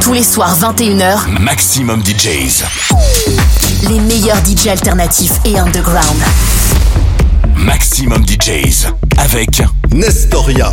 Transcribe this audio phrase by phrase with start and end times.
[0.00, 2.64] Tous les soirs 21h, Maximum DJs.
[3.88, 6.22] Les meilleurs DJs alternatifs et underground.
[7.56, 8.86] Maximum DJs
[9.18, 10.72] avec Nestoria.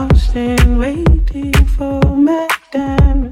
[0.00, 3.29] lost and waiting for Madame.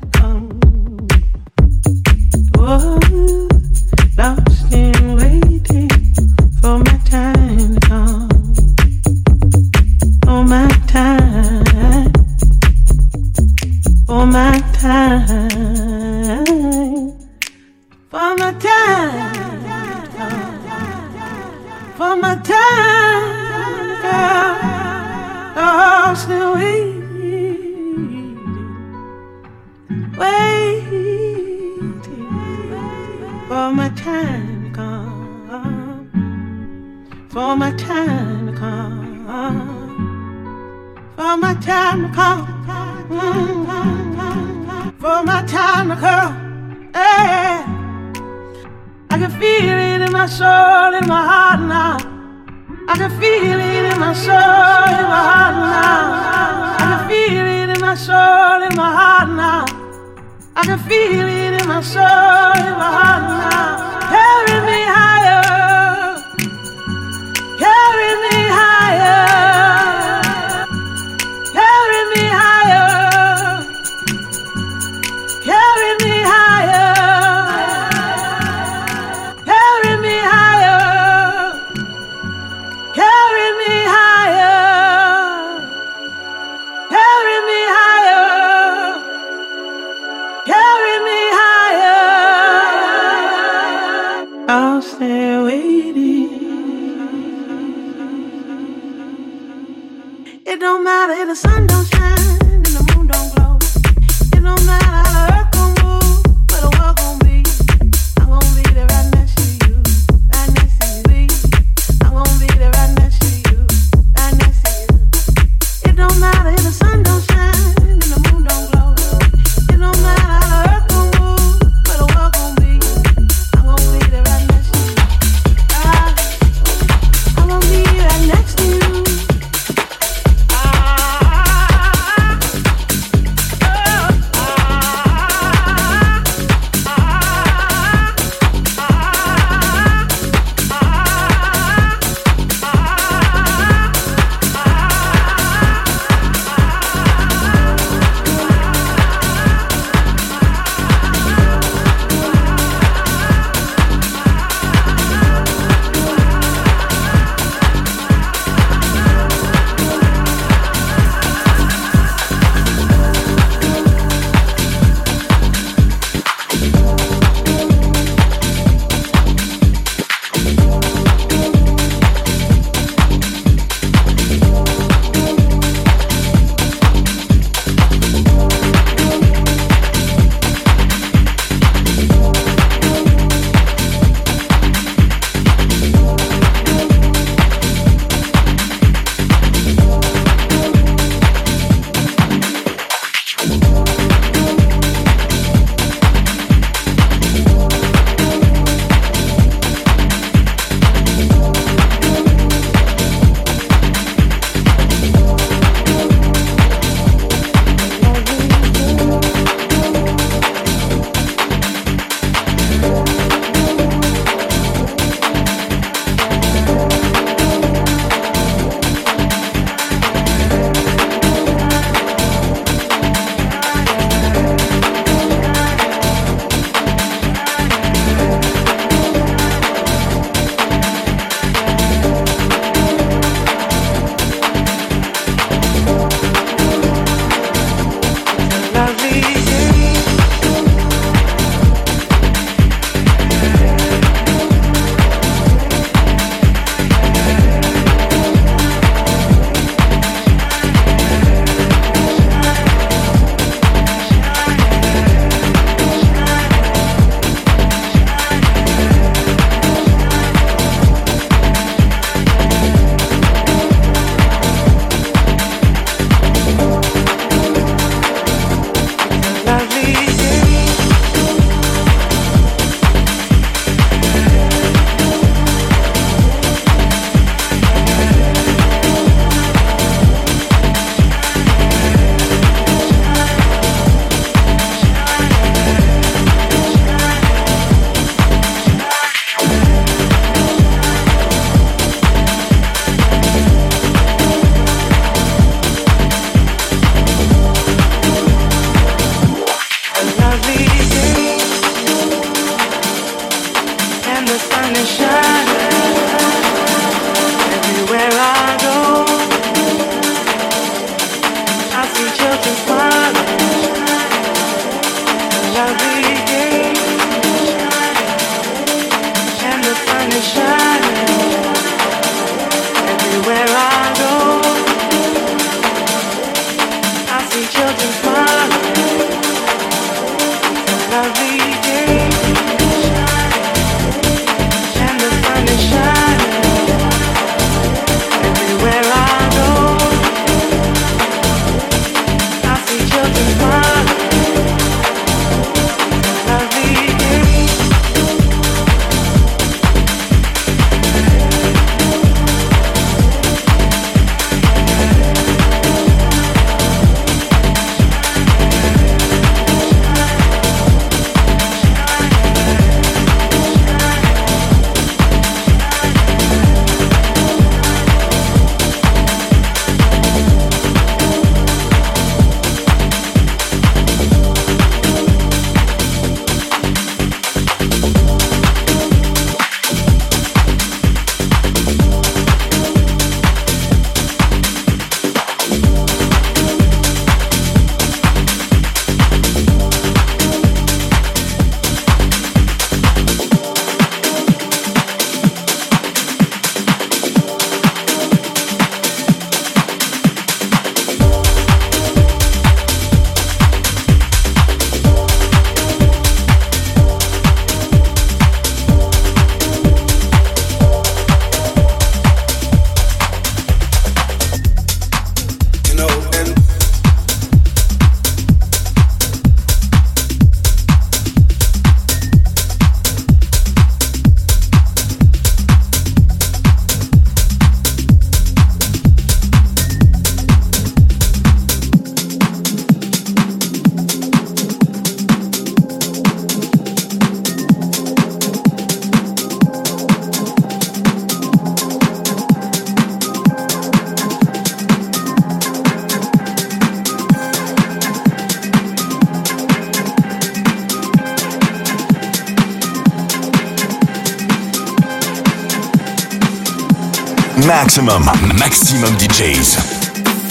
[457.49, 458.05] Maximum,
[458.39, 459.57] maximum DJs.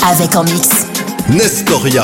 [0.06, 0.70] Avec en mix.
[1.28, 2.04] Nestoria.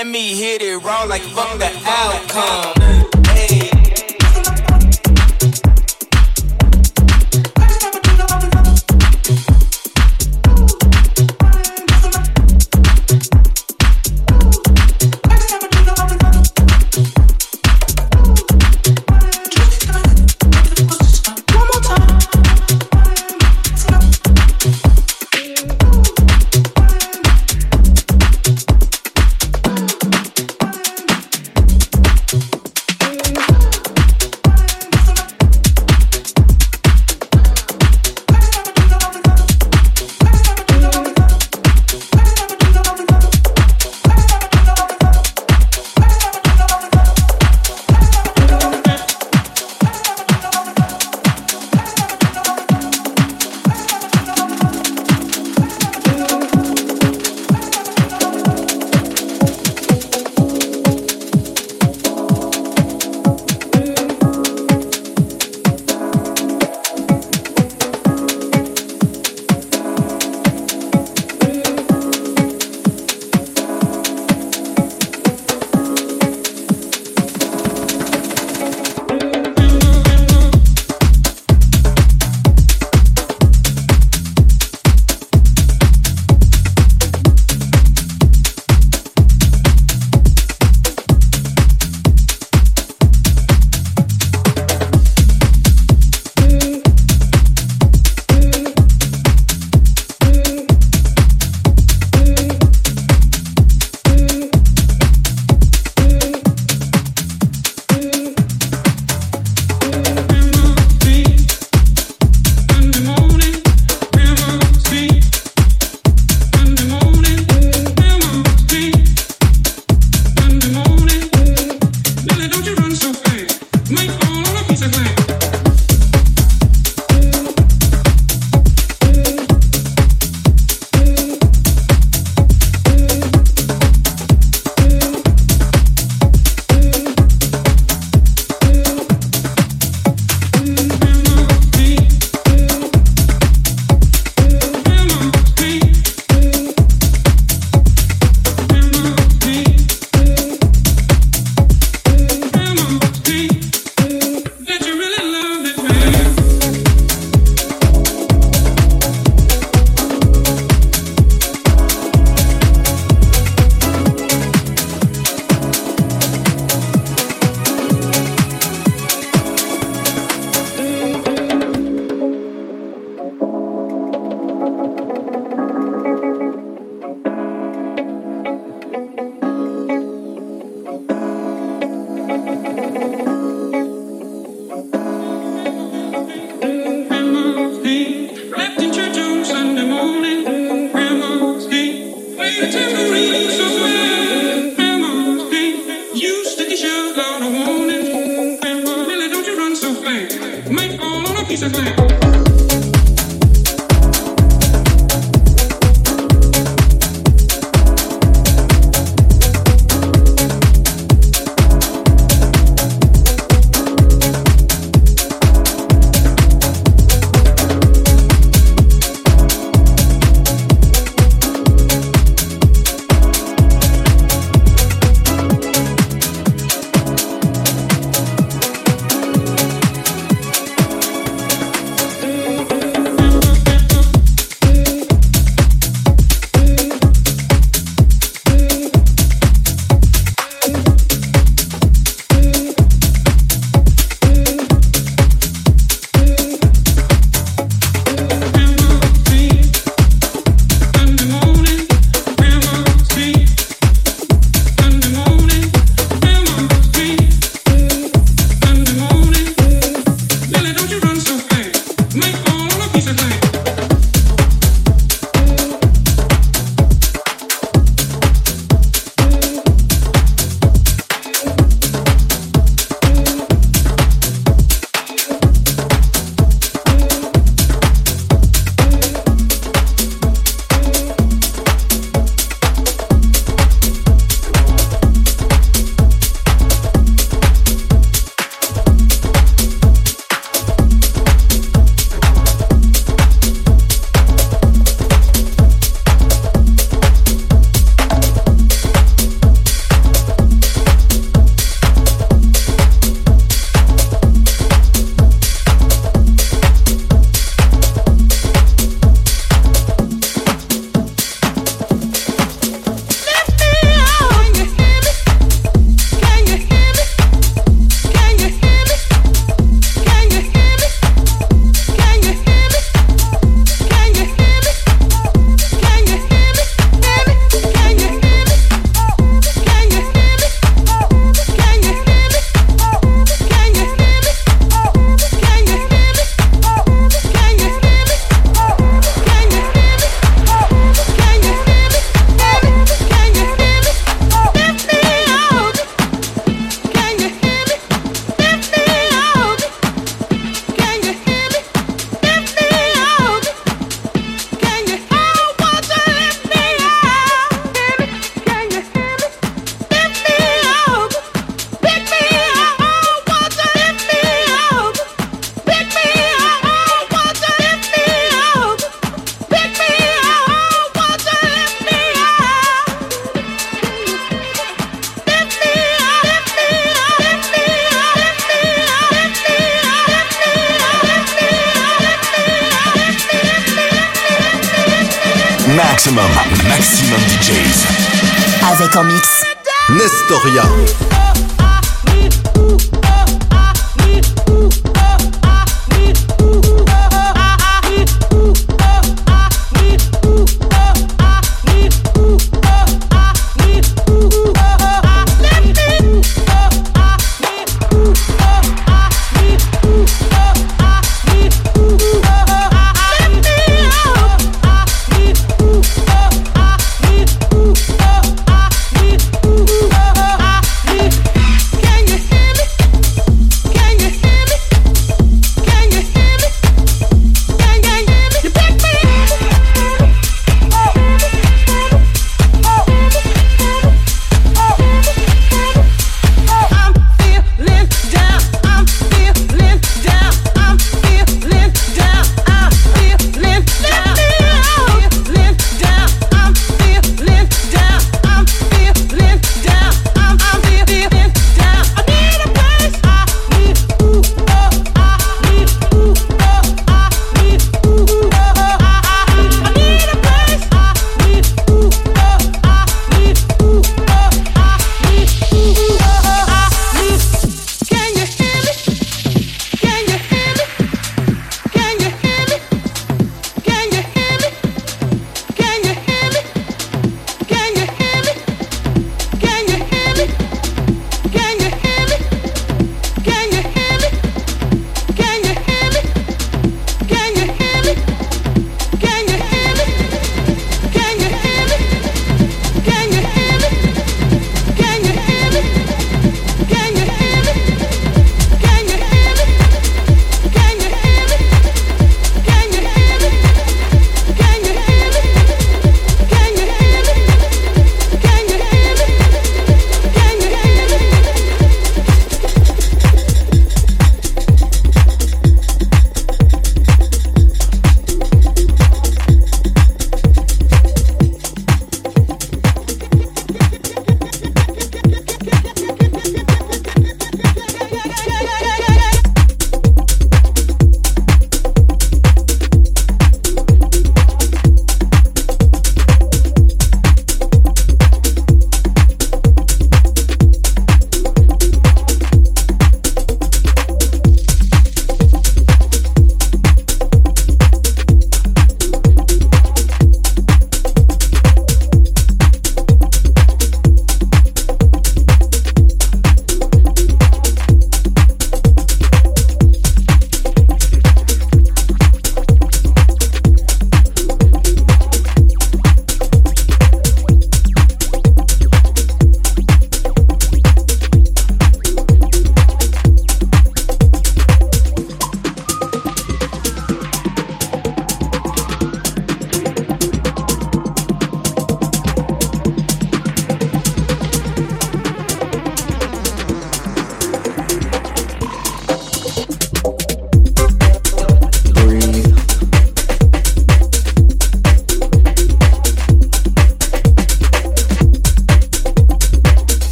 [0.00, 2.99] Let me hit it raw like fuck the outcome.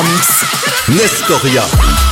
[0.00, 0.44] Mix.
[0.88, 2.11] Nestoria.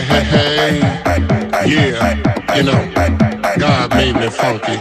[0.00, 1.66] hey, hey, hey.
[1.66, 2.92] Yeah, you know,
[3.58, 4.78] God made me funky.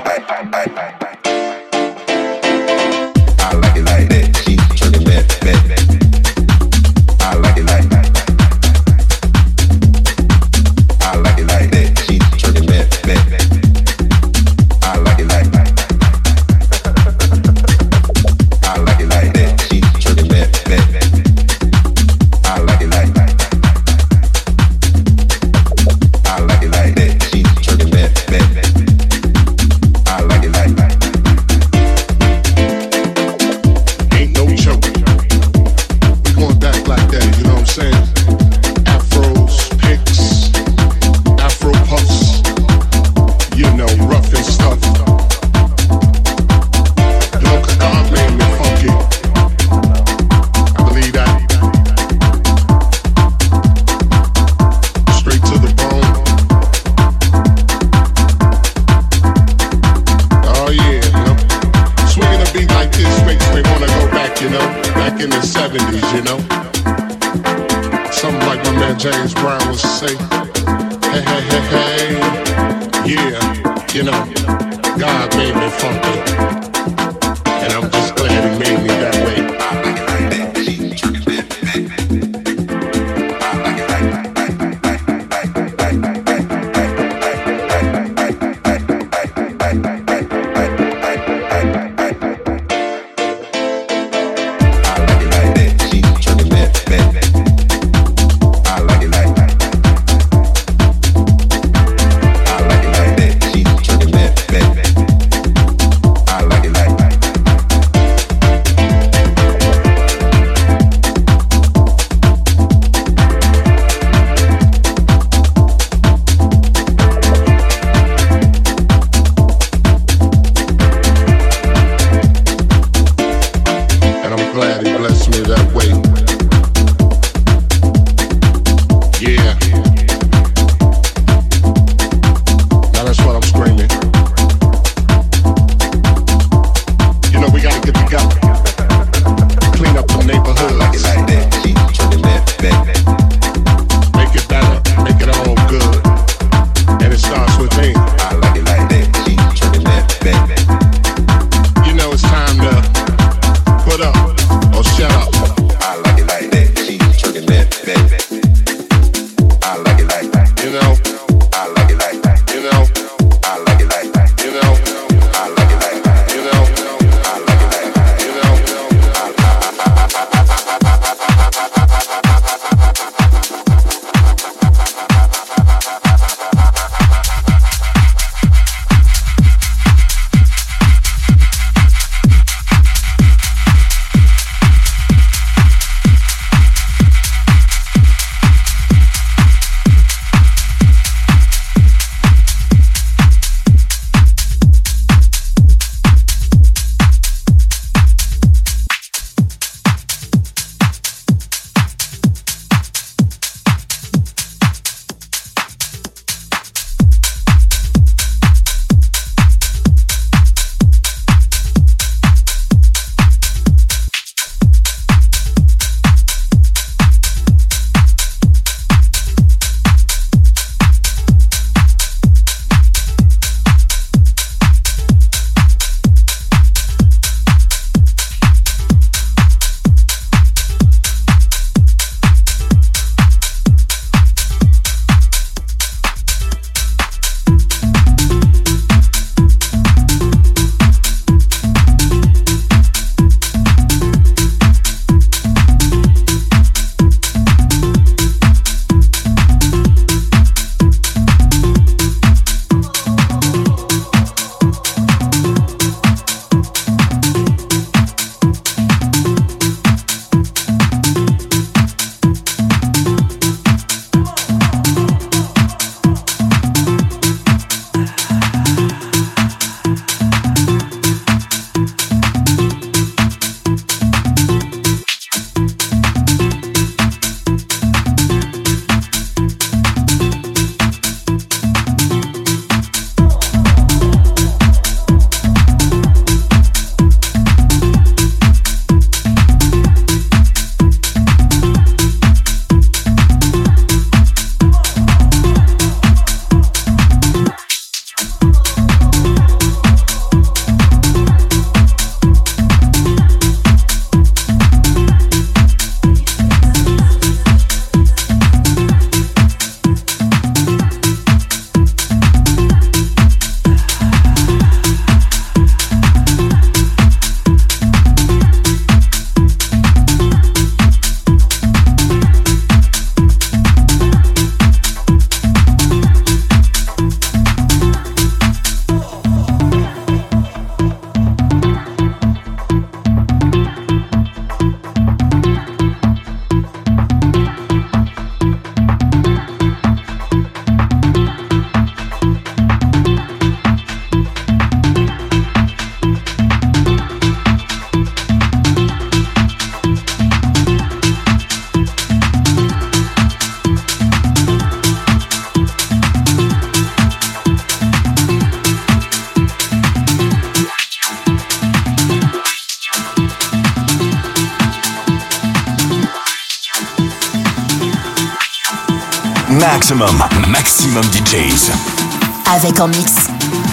[372.64, 373.16] Avec en mix.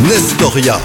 [0.00, 0.80] Nestoria.